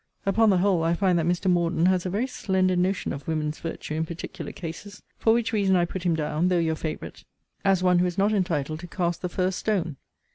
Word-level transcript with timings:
Upon 0.25 0.49
the 0.49 0.57
whole, 0.57 0.81
I 0.83 0.95
find 0.95 1.19
that 1.19 1.27
Mr. 1.27 1.45
Morden 1.47 1.85
has 1.85 2.07
a 2.07 2.09
very 2.09 2.25
slender 2.25 2.75
notion 2.75 3.13
of 3.13 3.27
women's 3.27 3.59
virtue 3.59 3.93
in 3.93 4.03
particular 4.03 4.51
cases: 4.51 5.03
for 5.19 5.31
which 5.31 5.53
reason 5.53 5.75
I 5.75 5.85
put 5.85 6.01
him 6.01 6.15
down, 6.15 6.47
though 6.47 6.57
your 6.57 6.73
favourite, 6.73 7.23
as 7.63 7.83
one 7.83 7.99
who 7.99 8.07
is 8.07 8.17
not 8.17 8.33
entitled 8.33 8.79
to 8.79 8.87
cast 8.87 9.21
the 9.21 9.29
first 9.29 9.59
stone. 9.59 9.97